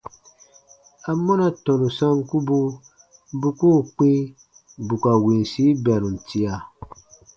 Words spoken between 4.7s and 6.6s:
bù ka winsi bɛrum tia?